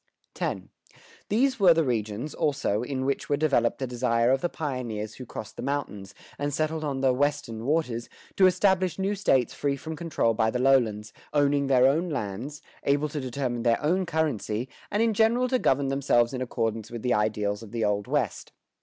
[122:1] 0.33 0.55
X. 0.63 0.67
These 1.29 1.59
were 1.59 1.75
the 1.75 1.83
regions, 1.83 2.33
also, 2.33 2.81
in 2.81 3.05
which 3.05 3.29
were 3.29 3.37
developed 3.37 3.77
the 3.77 3.85
desire 3.85 4.31
of 4.31 4.41
the 4.41 4.49
pioneers 4.49 5.13
who 5.13 5.27
crossed 5.27 5.57
the 5.57 5.61
mountains, 5.61 6.15
and 6.39 6.51
settled 6.51 6.83
on 6.83 7.01
the 7.01 7.13
"Western 7.13 7.65
waters," 7.67 8.09
to 8.35 8.47
establish 8.47 8.97
new 8.97 9.13
States 9.13 9.53
free 9.53 9.77
from 9.77 9.95
control 9.95 10.33
by 10.33 10.49
the 10.49 10.57
lowlands, 10.57 11.13
owning 11.33 11.67
their 11.67 11.85
own 11.85 12.09
lands, 12.09 12.63
able 12.83 13.09
to 13.09 13.21
determine 13.21 13.61
their 13.61 13.79
own 13.79 14.07
currency, 14.07 14.67
and 14.89 15.03
in 15.03 15.13
general 15.13 15.47
to 15.47 15.59
govern 15.59 15.89
themselves 15.89 16.33
in 16.33 16.41
accordance 16.41 16.89
with 16.89 17.03
the 17.03 17.13
ideals 17.13 17.61
of 17.61 17.71
the 17.71 17.85
Old 17.85 18.07
West. 18.07 18.53